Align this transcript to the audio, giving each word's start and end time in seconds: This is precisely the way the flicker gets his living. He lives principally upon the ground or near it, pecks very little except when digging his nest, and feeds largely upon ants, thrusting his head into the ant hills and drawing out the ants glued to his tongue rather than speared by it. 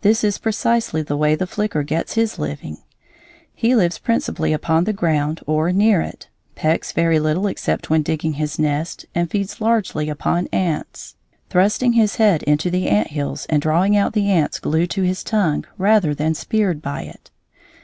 This 0.00 0.24
is 0.24 0.38
precisely 0.38 1.00
the 1.00 1.16
way 1.16 1.36
the 1.36 1.46
flicker 1.46 1.84
gets 1.84 2.14
his 2.14 2.40
living. 2.40 2.78
He 3.54 3.76
lives 3.76 4.00
principally 4.00 4.52
upon 4.52 4.82
the 4.82 4.92
ground 4.92 5.42
or 5.46 5.70
near 5.70 6.00
it, 6.00 6.26
pecks 6.56 6.90
very 6.90 7.20
little 7.20 7.46
except 7.46 7.88
when 7.88 8.02
digging 8.02 8.32
his 8.32 8.58
nest, 8.58 9.06
and 9.14 9.30
feeds 9.30 9.60
largely 9.60 10.08
upon 10.08 10.48
ants, 10.52 11.14
thrusting 11.50 11.92
his 11.92 12.16
head 12.16 12.42
into 12.42 12.68
the 12.68 12.88
ant 12.88 13.12
hills 13.12 13.46
and 13.48 13.62
drawing 13.62 13.96
out 13.96 14.12
the 14.12 14.28
ants 14.28 14.58
glued 14.58 14.90
to 14.90 15.02
his 15.02 15.22
tongue 15.22 15.64
rather 15.78 16.16
than 16.16 16.34
speared 16.34 16.82
by 16.82 17.02
it. 17.02 17.30